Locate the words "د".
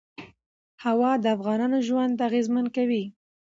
1.23-1.25